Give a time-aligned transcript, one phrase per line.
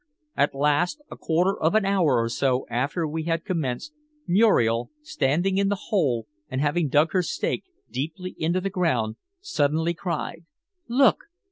[0.35, 3.93] At last, a quarter of an hour or so after we had commenced,
[4.25, 9.93] Muriel, standing in the hole and having dug her stake deeply into the ground, suddenly
[9.93, 10.45] cried:
[10.87, 11.25] "Look!